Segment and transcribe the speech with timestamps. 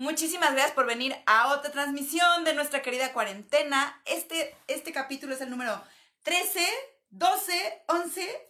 [0.00, 4.00] Muchísimas gracias por venir a otra transmisión de nuestra querida cuarentena.
[4.06, 5.78] Este, este capítulo es el número
[6.22, 6.58] 13,
[7.10, 8.49] 12, 11,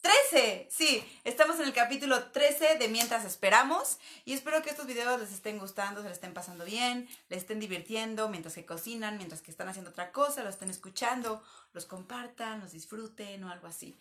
[0.00, 5.20] 13, sí, estamos en el capítulo 13 de Mientras Esperamos y espero que estos videos
[5.20, 9.42] les estén gustando, se les estén pasando bien, les estén divirtiendo mientras que cocinan, mientras
[9.42, 11.42] que están haciendo otra cosa, lo estén escuchando,
[11.74, 13.98] los compartan, los disfruten o algo así.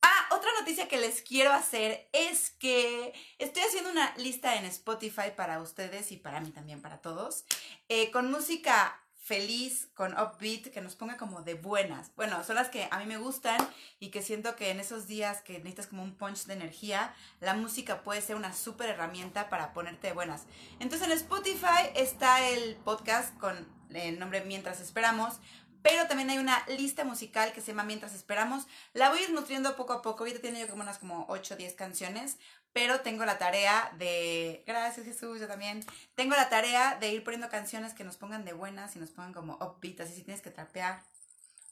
[0.00, 5.32] Ah, otra noticia que les quiero hacer es que estoy haciendo una lista en Spotify
[5.36, 7.44] para ustedes y para mí también, para todos,
[7.90, 12.10] eh, con música feliz, con upbeat, que nos ponga como de buenas.
[12.16, 13.56] Bueno, son las que a mí me gustan
[14.00, 17.54] y que siento que en esos días que necesitas como un punch de energía, la
[17.54, 20.42] música puede ser una súper herramienta para ponerte de buenas.
[20.80, 25.38] Entonces en Spotify está el podcast con el nombre Mientras Esperamos,
[25.82, 28.66] pero también hay una lista musical que se llama Mientras Esperamos.
[28.92, 30.24] La voy a ir nutriendo poco a poco.
[30.24, 32.38] Ahorita tiene yo como unas como 8 o 10 canciones,
[32.72, 37.50] pero tengo la tarea de, gracias Jesús, yo también, tengo la tarea de ir poniendo
[37.50, 40.50] canciones que nos pongan de buenas y nos pongan como upbeat, así si tienes que
[40.50, 41.02] trapear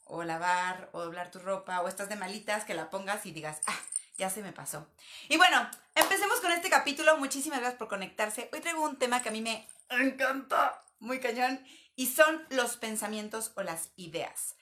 [0.05, 3.61] o lavar o doblar tu ropa o estás de malitas, que la pongas y digas,
[3.65, 3.79] ah,
[4.17, 4.87] ya se me pasó.
[5.29, 8.49] Y bueno, empecemos con este capítulo, muchísimas gracias por conectarse.
[8.53, 13.51] Hoy traigo un tema que a mí me encanta, muy cañón, y son los pensamientos
[13.55, 14.55] o las ideas.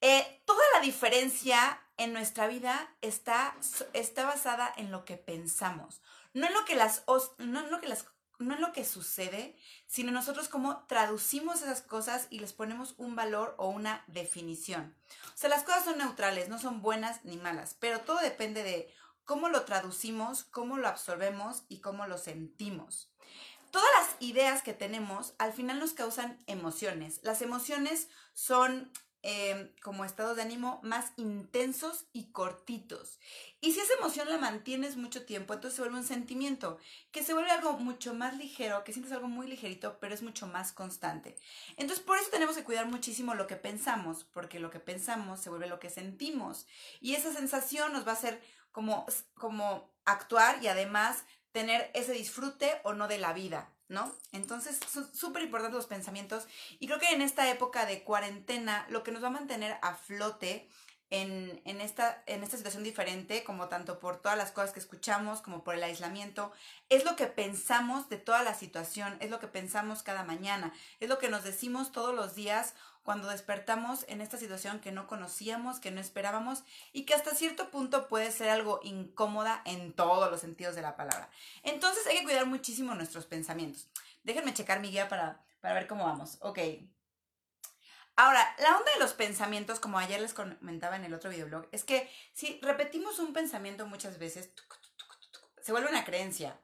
[0.00, 3.56] Eh, toda la diferencia en nuestra vida está,
[3.92, 6.02] está basada en lo que pensamos,
[6.34, 7.04] no en lo que las,
[7.38, 8.06] no lo que las
[8.42, 9.56] no en lo que sucede,
[9.86, 14.96] sino nosotros cómo traducimos esas cosas y les ponemos un valor o una definición.
[15.28, 18.92] O sea, las cosas son neutrales, no son buenas ni malas, pero todo depende de
[19.24, 23.11] cómo lo traducimos, cómo lo absorbemos y cómo lo sentimos.
[23.72, 27.18] Todas las ideas que tenemos al final nos causan emociones.
[27.24, 28.92] Las emociones son
[29.24, 33.20] Em, como estados de ánimo más intensos y cortitos.
[33.60, 36.78] Y si esa emoción la mantienes mucho tiempo, entonces se vuelve un sentimiento,
[37.12, 40.48] que se vuelve algo mucho más ligero, que sientes algo muy ligerito, pero es mucho
[40.48, 41.36] más constante.
[41.76, 45.50] Entonces por eso tenemos que cuidar muchísimo lo que pensamos, porque lo que pensamos se
[45.50, 46.66] vuelve lo que sentimos.
[47.00, 48.42] Y esa sensación nos va a hacer
[48.72, 53.70] como, como actuar y además tener ese disfrute o no de la vida.
[53.88, 54.10] ¿no?
[54.32, 56.46] Entonces son súper importantes los pensamientos
[56.80, 59.94] y creo que en esta época de cuarentena lo que nos va a mantener a
[59.94, 60.66] flote
[61.12, 65.82] en, esta, situación diferente, como tanto por todas las cosas que escuchamos, como por el
[65.82, 66.52] aislamiento,
[66.88, 71.10] es lo que pensamos de toda la situación, es lo que pensamos cada mañana, es
[71.10, 75.80] lo que nos decimos todos los días cuando despertamos en esta situación que no conocíamos,
[75.80, 76.64] que no esperábamos
[76.94, 80.96] y que hasta cierto punto puede ser algo incómoda en todos los sentidos de la
[80.96, 81.28] palabra.
[81.62, 83.88] Entonces hay que cuidar muchísimo nuestros pensamientos.
[84.22, 86.38] Déjenme checar mi guía para, para ver cómo vamos.
[86.40, 86.58] Ok.
[88.16, 91.84] Ahora, la onda de los pensamientos, como ayer les comentaba en el otro videoblog, es
[91.84, 94.50] que si repetimos un pensamiento muchas veces,
[95.62, 96.60] se vuelve una creencia.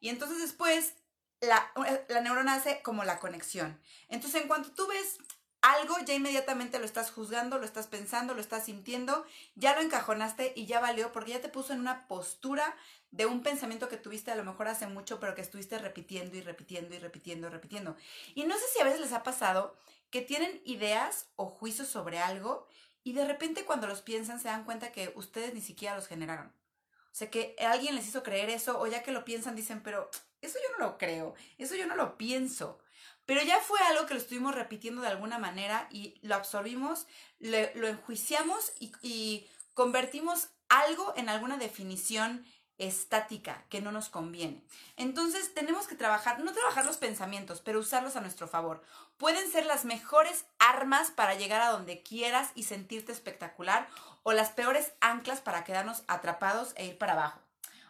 [0.00, 0.94] Y entonces después
[1.40, 1.72] la,
[2.08, 3.80] la neurona hace como la conexión.
[4.08, 5.18] Entonces, en cuanto tú ves
[5.62, 10.54] algo, ya inmediatamente lo estás juzgando, lo estás pensando, lo estás sintiendo, ya lo encajonaste
[10.56, 12.74] y ya valió porque ya te puso en una postura
[13.10, 16.40] de un pensamiento que tuviste a lo mejor hace mucho, pero que estuviste repitiendo y
[16.40, 17.96] repitiendo y repitiendo y repitiendo.
[18.34, 19.76] Y no sé si a veces les ha pasado
[20.10, 22.66] que tienen ideas o juicios sobre algo
[23.02, 26.48] y de repente cuando los piensan se dan cuenta que ustedes ni siquiera los generaron.
[26.48, 30.10] O sea, que alguien les hizo creer eso o ya que lo piensan dicen, pero
[30.40, 32.78] eso yo no lo creo, eso yo no lo pienso.
[33.26, 37.06] Pero ya fue algo que lo estuvimos repitiendo de alguna manera y lo absorbimos,
[37.38, 42.44] lo enjuiciamos y, convertimos algo en alguna definición
[42.80, 44.64] estática que no nos conviene.
[44.96, 48.82] Entonces tenemos que trabajar, no trabajar los pensamientos, pero usarlos a nuestro favor.
[49.18, 53.86] Pueden ser las mejores armas para llegar a donde quieras y sentirte espectacular
[54.22, 57.40] o las peores anclas para quedarnos atrapados e ir para abajo.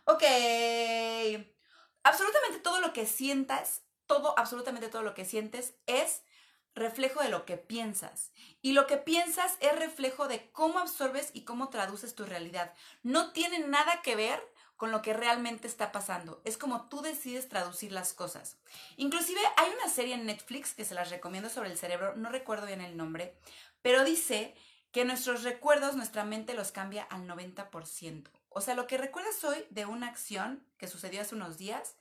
[0.04, 0.24] Ok.
[2.02, 6.22] Absolutamente todo lo que sientas todo, absolutamente todo lo que sientes es
[6.74, 8.32] reflejo de lo que piensas.
[8.62, 12.74] Y lo que piensas es reflejo de cómo absorbes y cómo traduces tu realidad.
[13.02, 14.49] No tiene nada que ver
[14.80, 16.40] con lo que realmente está pasando.
[16.46, 18.56] Es como tú decides traducir las cosas.
[18.96, 22.64] Inclusive hay una serie en Netflix que se las recomiendo sobre el cerebro, no recuerdo
[22.64, 23.36] bien el nombre,
[23.82, 24.54] pero dice
[24.90, 28.30] que nuestros recuerdos, nuestra mente los cambia al 90%.
[28.48, 31.96] O sea, lo que recuerdas hoy de una acción que sucedió hace unos días,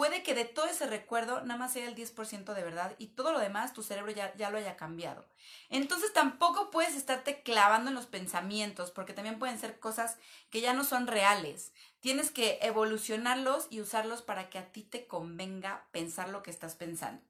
[0.00, 3.32] puede que de todo ese recuerdo nada más sea el 10% de verdad y todo
[3.32, 5.26] lo demás tu cerebro ya, ya lo haya cambiado.
[5.68, 10.16] Entonces tampoco puedes estarte clavando en los pensamientos porque también pueden ser cosas
[10.48, 11.74] que ya no son reales.
[12.00, 16.74] Tienes que evolucionarlos y usarlos para que a ti te convenga pensar lo que estás
[16.74, 17.22] pensando.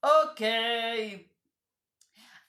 [0.00, 0.40] Ok.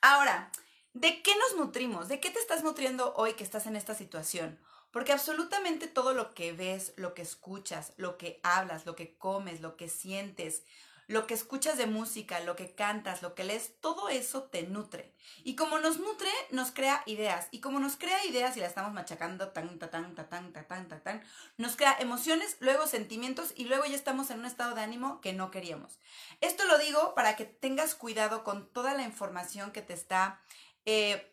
[0.01, 0.51] Ahora,
[0.94, 2.10] ¿de qué nos nutrimos?
[2.10, 4.60] ¿De qué te estás nutriendo hoy que estás en esta situación?
[4.92, 9.62] Porque absolutamente todo lo que ves, lo que escuchas, lo que hablas, lo que comes,
[9.62, 10.63] lo que sientes,
[11.08, 15.14] lo que escuchas de música, lo que cantas, lo que lees, todo eso te nutre.
[15.44, 17.48] Y como nos nutre, nos crea ideas.
[17.52, 21.04] Y como nos crea ideas y la estamos machacando tan, tan, tan, tan, tan, tan,
[21.04, 21.24] tan,
[21.58, 25.34] nos crea emociones, luego sentimientos y luego ya estamos en un estado de ánimo que
[25.34, 26.00] no queríamos.
[26.42, 30.42] Esto lo digo para que tengas cuidado con toda la información que te está...
[30.86, 31.30] Eh,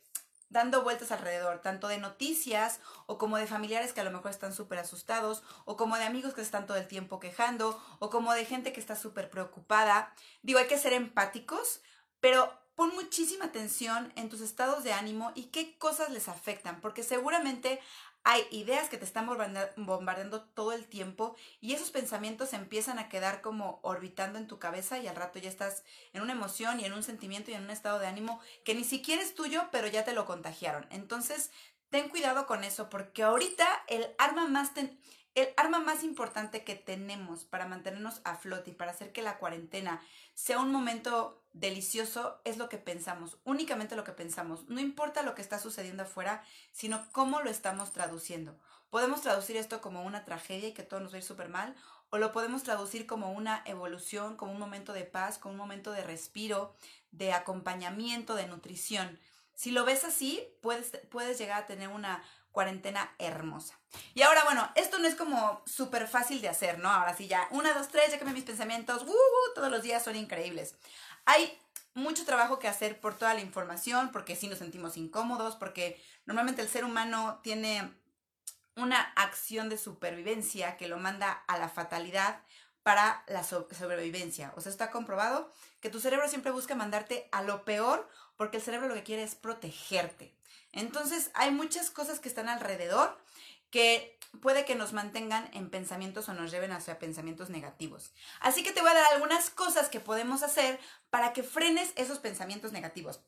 [0.50, 4.52] dando vueltas alrededor, tanto de noticias o como de familiares que a lo mejor están
[4.52, 8.44] súper asustados, o como de amigos que están todo el tiempo quejando, o como de
[8.44, 10.12] gente que está súper preocupada.
[10.42, 11.80] Digo, hay que ser empáticos,
[12.20, 17.02] pero pon muchísima atención en tus estados de ánimo y qué cosas les afectan, porque
[17.02, 17.80] seguramente
[18.22, 19.26] hay ideas que te están
[19.76, 24.98] bombardeando todo el tiempo y esos pensamientos empiezan a quedar como orbitando en tu cabeza
[24.98, 27.70] y al rato ya estás en una emoción y en un sentimiento y en un
[27.70, 30.86] estado de ánimo que ni siquiera es tuyo, pero ya te lo contagiaron.
[30.90, 31.50] Entonces,
[31.88, 34.72] ten cuidado con eso porque ahorita el arma más...
[35.34, 39.38] El arma más importante que tenemos para mantenernos a flote y para hacer que la
[39.38, 40.02] cuarentena
[40.34, 44.68] sea un momento delicioso es lo que pensamos, únicamente lo que pensamos.
[44.68, 46.42] No importa lo que está sucediendo afuera,
[46.72, 48.58] sino cómo lo estamos traduciendo.
[48.90, 51.76] Podemos traducir esto como una tragedia y que todo nos va a ir súper mal,
[52.10, 55.92] o lo podemos traducir como una evolución, como un momento de paz, como un momento
[55.92, 56.74] de respiro,
[57.12, 59.20] de acompañamiento, de nutrición.
[59.54, 63.78] Si lo ves así, puedes, puedes llegar a tener una cuarentena hermosa.
[64.14, 66.88] Y ahora, bueno, esto no es como súper fácil de hacer, ¿no?
[66.90, 70.16] Ahora sí, ya, una, dos, tres, ya que mis pensamientos, uh, todos los días son
[70.16, 70.76] increíbles.
[71.26, 71.58] Hay
[71.94, 76.62] mucho trabajo que hacer por toda la información, porque sí nos sentimos incómodos, porque normalmente
[76.62, 77.92] el ser humano tiene
[78.76, 82.42] una acción de supervivencia que lo manda a la fatalidad
[82.90, 84.52] para la sobrevivencia.
[84.56, 85.48] O sea, está comprobado
[85.80, 89.22] que tu cerebro siempre busca mandarte a lo peor porque el cerebro lo que quiere
[89.22, 90.34] es protegerte.
[90.72, 93.16] Entonces hay muchas cosas que están alrededor
[93.70, 98.10] que puede que nos mantengan en pensamientos o nos lleven hacia pensamientos negativos.
[98.40, 102.18] Así que te voy a dar algunas cosas que podemos hacer para que frenes esos
[102.18, 103.20] pensamientos negativos.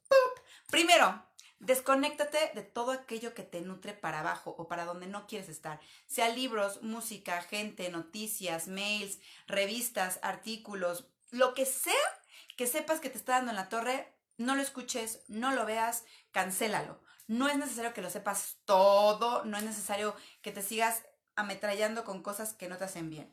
[0.73, 1.25] Primero,
[1.63, 5.81] desconéctate de todo aquello que te nutre para abajo o para donde no quieres estar.
[6.07, 11.95] Sea libros, música, gente, noticias, mails, revistas, artículos, lo que sea
[12.57, 16.05] que sepas que te está dando en la torre, no lo escuches, no lo veas,
[16.33, 17.01] cancélalo.
[17.27, 21.03] No es necesario que lo sepas todo, no es necesario que te sigas
[21.37, 23.33] ametrallando con cosas que no te hacen bien.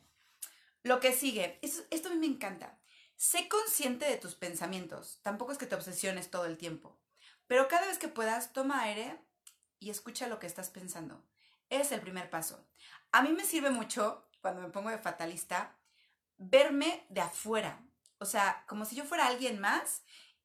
[0.82, 2.78] Lo que sigue, esto, a mí me encanta.
[3.16, 6.98] Sé consciente de tus pensamientos, tampoco es que te obsesiones todo el tiempo,
[7.50, 9.18] pero cada vez que puedas, toma aire
[9.80, 11.20] y escucha lo que estás pensando.
[11.68, 12.64] Es el primer paso.
[13.10, 15.76] A mí me sirve mucho, cuando me pongo de fatalista,
[16.38, 17.82] verme de afuera,
[18.18, 20.04] o sea, como si yo fuera alguien más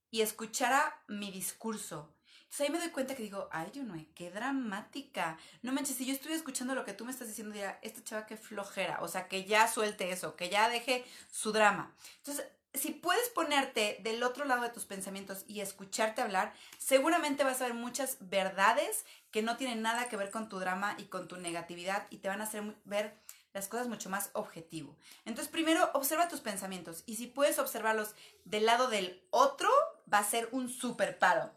[0.10, 2.12] y escuchara mi discurso,
[2.46, 5.38] entonces ahí me doy cuenta que digo, ay, yo no, qué dramática.
[5.62, 8.26] No manches, si yo estuviera escuchando lo que tú me estás diciendo, diría, esta chava
[8.26, 8.98] qué flojera.
[9.02, 11.94] O sea, que ya suelte eso, que ya deje su drama.
[12.18, 17.62] Entonces, si puedes ponerte del otro lado de tus pensamientos y escucharte hablar, seguramente vas
[17.62, 21.28] a ver muchas verdades que no tienen nada que ver con tu drama y con
[21.28, 23.18] tu negatividad y te van a hacer ver
[23.54, 24.98] las cosas mucho más objetivo.
[25.24, 28.14] Entonces, primero, observa tus pensamientos y si puedes observarlos
[28.44, 29.70] del lado del otro,
[30.12, 31.52] va a ser un super paro.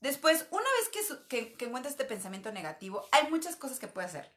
[0.00, 4.32] Después, una vez que, que, encuentres este pensamiento negativo, hay muchas cosas que puedes hacer.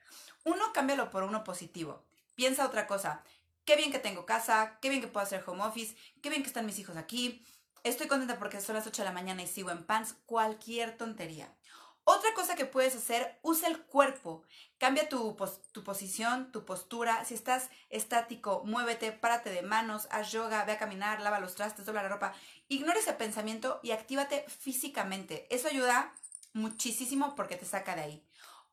[0.46, 2.04] Uno, cámbialo por uno positivo.
[2.36, 3.24] Piensa otra cosa.
[3.70, 6.48] Qué bien que tengo casa, qué bien que puedo hacer home office, qué bien que
[6.48, 7.46] están mis hijos aquí.
[7.84, 10.16] Estoy contenta porque son las 8 de la mañana y sigo en pants.
[10.26, 11.56] Cualquier tontería.
[12.04, 14.42] Otra cosa que puedes hacer, usa el cuerpo.
[14.80, 15.38] Cambia tu,
[15.72, 17.24] tu, posición, tu postura.
[17.26, 21.86] Si estás estático, muévete, párate de manos, haz yoga, ve a caminar, lava los trastes,
[21.86, 22.34] dobla la ropa.
[22.70, 25.46] Ignora ese pensamiento y actívate físicamente.
[25.52, 26.16] Eso ayuda
[26.54, 28.26] muchísimo porque te saca de ahí.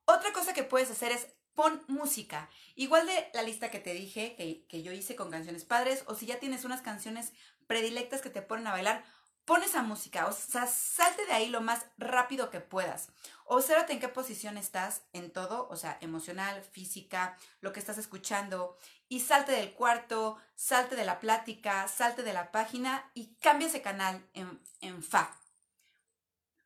[0.06, 1.26] Otra cosa que puedes hacer es
[1.56, 2.48] pon música.
[2.76, 6.14] Igual de la lista que te dije, que, que yo hice con canciones padres, o
[6.14, 7.32] si ya tienes unas canciones
[7.66, 9.04] predilectas que te ponen a bailar,
[9.46, 13.08] pon esa música, o sea, salte de ahí lo más rápido que puedas.
[13.44, 18.76] Obsérvate en qué posición estás en todo, o sea, emocional, física, lo que estás escuchando,
[19.08, 23.82] y salte del cuarto, salte de la plática, salte de la página y cambia ese
[23.82, 25.38] canal en, en fa.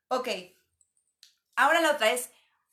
[0.08, 0.28] Ok,
[1.56, 2.30] ahora la otra es,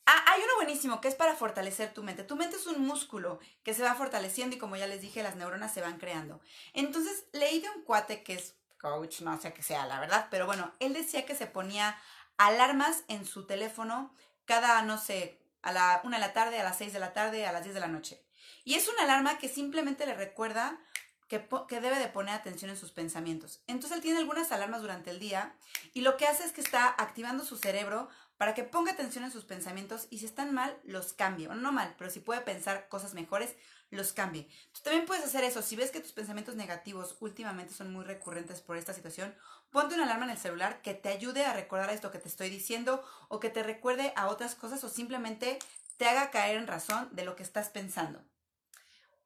[0.08, 2.24] ah, hay uno buenísimo que es para fortalecer tu mente.
[2.24, 5.36] Tu mente es un músculo que se va fortaleciendo y como ya les dije, las
[5.36, 6.42] neuronas se van creando.
[6.74, 10.46] Entonces, leí de un cuate que es coach, no sé qué sea, la verdad, pero
[10.46, 11.98] bueno, él decía que se ponía
[12.38, 14.14] alarmas en su teléfono
[14.46, 17.46] cada, no sé, a la una de la tarde, a las 6 de la tarde,
[17.46, 18.24] a las 10 de la noche.
[18.64, 20.80] Y es una alarma que simplemente le recuerda
[21.28, 23.62] que, que, debe de poner atención en sus pensamientos.
[23.68, 25.56] Entonces él tiene algunas alarmas durante el día
[25.94, 28.08] y lo que hace es que está activando su cerebro
[28.38, 31.48] para que ponga atención en sus pensamientos y si están mal, los cambie.
[31.48, 33.56] No mal, pero si puede pensar cosas mejores,
[33.90, 34.48] los cambie.
[34.74, 35.62] Tú también puedes hacer eso.
[35.62, 39.34] Si ves que tus pensamientos negativos últimamente son muy recurrentes por esta situación,
[39.72, 42.50] ponte una alarma en el celular que te ayude a recordar esto que te estoy
[42.50, 45.58] diciendo o que te recuerde a otras cosas o simplemente
[45.98, 48.24] te haga caer en razón de lo que estás pensando.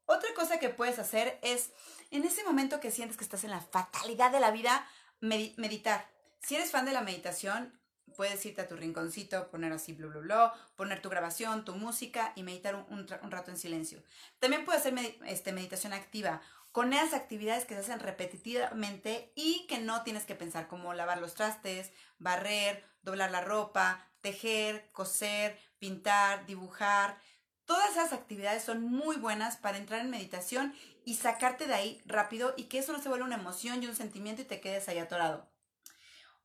[0.05, 1.71] Otra cosa que puedes hacer es,
[2.11, 4.87] en ese momento que sientes que estás en la fatalidad de la vida,
[5.19, 6.09] meditar.
[6.41, 7.79] Si eres fan de la meditación,
[8.15, 12.33] puedes irte a tu rinconcito, poner así, bla, bla, bla, poner tu grabación, tu música
[12.35, 14.03] y meditar un, rato en silencio.
[14.39, 14.93] También puedes hacer
[15.25, 16.41] este, meditación activa
[16.71, 21.19] con esas actividades que se hacen repetitivamente y que no tienes que pensar, como lavar
[21.19, 27.17] los trastes, barrer, doblar la ropa, tejer, coser, pintar, dibujar.
[27.65, 32.53] Todas esas actividades son muy buenas para entrar en meditación y sacarte de ahí rápido
[32.55, 34.99] y que eso no se vuelva una emoción y un sentimiento y te quedes ahí
[34.99, 35.50] atorado.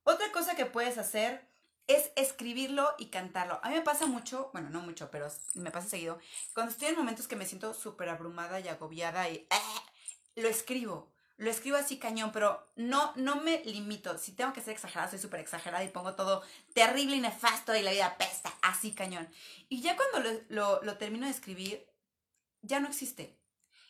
[0.08, 1.44] Otra cosa que puedes hacer
[1.88, 3.58] es escribirlo y cantarlo.
[3.64, 6.20] A mí me pasa mucho, bueno, no mucho, pero me pasa seguido,
[6.54, 9.82] cuando estoy en momentos que me siento súper abrumada y agobiada y ¡eh!
[10.36, 11.12] lo escribo.
[11.38, 14.16] Lo escribo así cañón, pero no, no me limito.
[14.16, 17.82] Si tengo que ser exagerada, soy súper exagerada y pongo todo terrible y nefasto y
[17.82, 19.28] la vida pesta, así cañón.
[19.68, 21.84] Y ya cuando lo, termino de escribir,
[22.62, 23.36] ya no existe.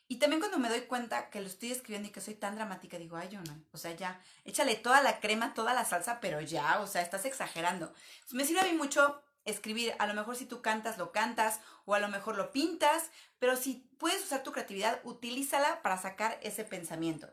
[0.08, 2.96] Y también cuando me doy cuenta que lo estoy escribiendo y que soy tan dramática,
[2.96, 3.60] digo, ay, yo no.
[3.72, 7.24] O sea, ya, échale toda la crema, toda la salsa, pero ya, o sea, estás
[7.24, 7.92] exagerando.
[8.30, 9.94] me sirve a mí mucho escribir.
[9.98, 13.56] A lo mejor si tú cantas, lo cantas, o a lo mejor lo pintas, pero
[13.56, 17.28] si puedes usar tu creatividad, utilízala para sacar ese pensamiento.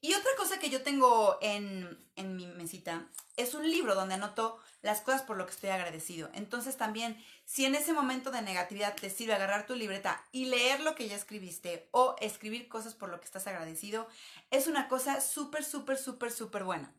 [0.00, 4.60] Y otra cosa que yo tengo en, en mi mesita es un libro donde anoto
[4.82, 6.30] las cosas por lo que estoy agradecido.
[6.34, 10.80] Entonces también, si en ese momento de negatividad te sirve agarrar tu libreta y leer
[10.80, 14.08] lo que ya escribiste o escribir cosas por lo que estás agradecido,
[14.50, 16.92] es una cosa súper, súper, súper, súper buena.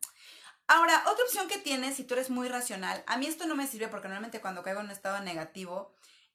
[0.67, 3.67] Ahora, otra opción que tienes, si tú eres muy racional, a mí esto no me
[3.67, 5.93] sirve porque normalmente cuando caigo en un estado negativo,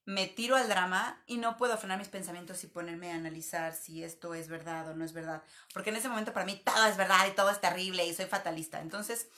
[0.09, 4.03] me tiro al drama y no puedo frenar mis pensamientos y ponerme a analizar si
[4.03, 5.43] esto es verdad o no es verdad.
[5.75, 8.25] Porque en ese momento para mí todo es verdad y todo es terrible y soy
[8.25, 8.81] fatalista.
[8.81, 9.29] Entonces,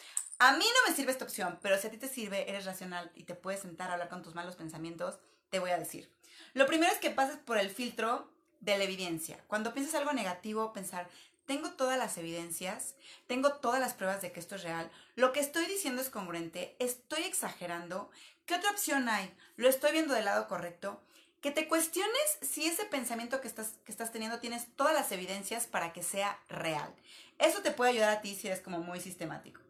[0.41, 3.13] a mí no me sirve esta opción, pero si a ti te sirve, eres racional
[3.15, 5.19] y te puedes sentar a hablar con tus malos pensamientos,
[5.51, 6.11] te voy a decir.
[6.55, 9.45] Lo primero es que pases por el filtro de la evidencia.
[9.49, 11.11] Cuando piensas algo negativo, pensar,
[11.45, 12.95] tengo todas las evidencias,
[13.27, 16.75] tengo todas las pruebas de que esto es real, lo que estoy diciendo es congruente,
[16.79, 18.11] estoy exagerando,
[18.47, 19.31] ¿qué otra opción hay?
[19.57, 21.03] ¿Lo estoy viendo del lado correcto?
[21.43, 25.67] Que te cuestiones si ese pensamiento que estás, que estás teniendo tienes todas las evidencias
[25.67, 26.95] para que sea real.
[27.39, 29.61] Eso te puede ayudar a ti si eres como muy sistemático.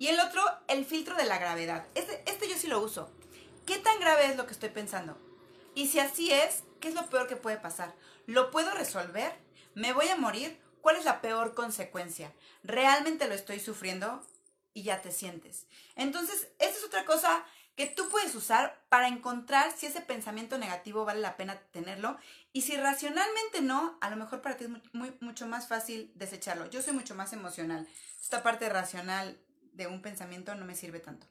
[0.00, 1.86] Y el otro, el filtro de la gravedad.
[1.94, 3.12] Este, este yo sí lo uso.
[3.66, 5.18] ¿Qué tan grave es lo que estoy pensando?
[5.74, 7.94] Y si así es, ¿qué es lo peor que puede pasar?
[8.24, 9.30] ¿Lo puedo resolver?
[9.74, 10.58] ¿Me voy a morir?
[10.80, 12.32] ¿Cuál es la peor consecuencia?
[12.64, 14.26] ¿Realmente lo estoy sufriendo?
[14.72, 15.66] Y ya te sientes.
[15.96, 17.44] Entonces, esta es otra cosa
[17.76, 22.16] que tú puedes usar para encontrar si ese pensamiento negativo vale la pena tenerlo
[22.54, 26.70] y si racionalmente no, a lo mejor para ti es muy, mucho más fácil desecharlo.
[26.70, 27.86] Yo soy mucho más emocional.
[28.18, 29.38] Esta parte racional
[29.72, 31.26] de un pensamiento no me sirve tanto.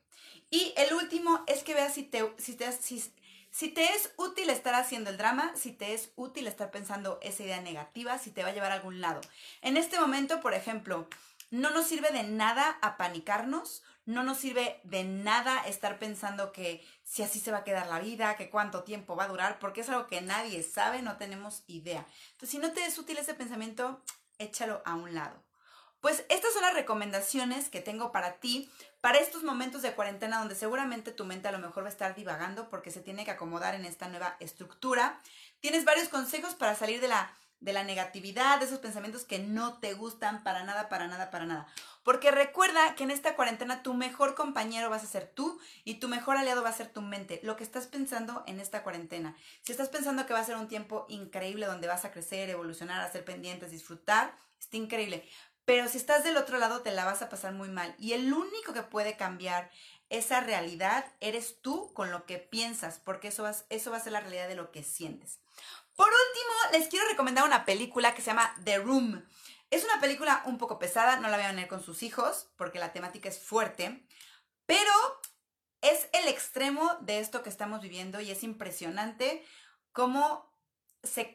[0.50, 4.74] Y el último es que veas si te, si te, si, te es útil estar
[4.75, 8.50] haciendo el drama, si te es útil estar pensando esa idea negativa, si te va
[8.50, 9.22] a llevar a algún lado.
[9.62, 11.08] En este momento, por ejemplo,
[11.51, 17.22] no nos sirve de nada apanicarnos, no nos sirve de nada estar pensando que si
[17.22, 19.89] así se va a quedar la vida, que cuánto tiempo va a durar, porque es
[19.89, 22.08] algo que nadie sabe, no tenemos idea.
[22.31, 24.01] Entonces, si no te es útil ese pensamiento,
[24.39, 25.43] échalo a un lado.
[26.01, 30.56] Pues estas son las recomendaciones que tengo para ti para estos momentos de cuarentena donde
[30.56, 33.75] seguramente tu mente a lo mejor va a estar divagando porque se tiene que acomodar
[33.75, 35.20] en esta nueva estructura.
[35.60, 39.79] Tienes varios consejos para salir de la, de la negatividad, de esos pensamientos que no
[39.79, 41.68] te gustan para nada, para nada, para nada.
[42.03, 46.08] Porque recuerda que en esta cuarentena tu mejor compañero vas a ser tú y tu
[46.08, 47.39] mejor aliado va a ser tu mente.
[47.44, 49.36] Lo que estás pensando en esta cuarentena.
[49.62, 53.01] Si estás pensando que va a ser un tiempo increíble donde vas a crecer, evolucionar,
[53.01, 55.27] hacer pendientes, disfrutar, está increíble.
[55.70, 57.94] Pero si estás del otro lado te la vas a pasar muy mal.
[58.00, 59.70] Y el único que puede cambiar
[60.10, 64.14] esa realidad eres tú con lo que piensas, porque eso va, eso va a ser
[64.14, 65.42] la realidad de lo que sientes.
[65.96, 69.24] Por último, les quiero recomendar una película que se llama The Room.
[69.70, 72.80] Es una película un poco pesada, no la voy a ver con sus hijos, porque
[72.80, 74.04] la temática es fuerte,
[74.66, 74.92] pero
[75.82, 79.46] es el extremo de esto que estamos viviendo y es impresionante
[79.92, 80.49] cómo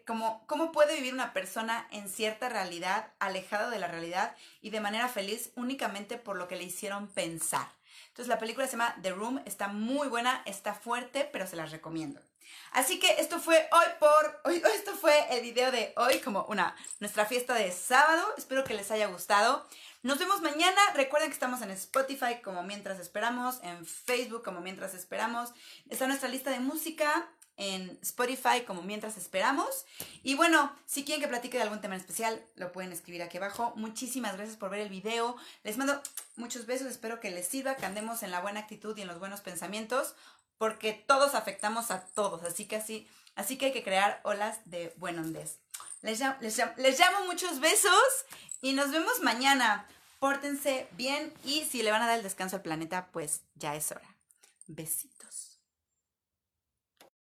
[0.06, 4.80] cómo, cómo puede vivir una persona en cierta realidad, alejada de la realidad y de
[4.80, 7.68] manera feliz únicamente por lo que le hicieron pensar.
[8.09, 11.71] Entonces la película se llama The Room, está muy buena, está fuerte, pero se las
[11.71, 12.21] recomiendo.
[12.73, 16.76] Así que esto fue hoy por hoy, esto fue el video de hoy como una
[17.00, 18.35] nuestra fiesta de sábado.
[18.37, 19.66] Espero que les haya gustado.
[20.02, 20.80] Nos vemos mañana.
[20.94, 25.52] Recuerden que estamos en Spotify como mientras esperamos, en Facebook como mientras esperamos.
[25.88, 29.87] Está nuestra lista de música en Spotify como mientras esperamos.
[30.23, 33.37] Y bueno, si quieren que platique de algún tema en especial, lo pueden escribir aquí
[33.37, 33.73] abajo.
[33.76, 35.37] Muchísimas gracias por ver el video.
[35.62, 36.00] Les mando
[36.37, 36.88] muchos besos.
[36.88, 40.14] Espero que les sirva, que andemos en la buena actitud y en los buenos pensamientos,
[40.58, 42.42] porque todos afectamos a todos.
[42.42, 45.58] Así que así, así que hay que crear olas de buen ondes.
[46.02, 48.26] Les les, les llamo muchos besos
[48.61, 49.87] y nos vemos mañana.
[50.18, 53.90] Pórtense bien y si le van a dar el descanso al planeta, pues ya es
[53.90, 54.16] hora.
[54.66, 55.13] Besitos.